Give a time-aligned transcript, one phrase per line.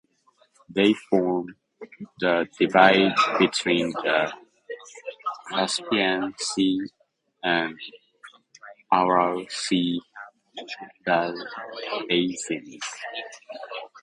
[0.67, 1.55] They form
[2.19, 4.33] the divide between the
[5.51, 6.79] Caspian Sea
[7.43, 7.77] and
[8.91, 10.01] Aral Sea
[11.05, 12.79] basins.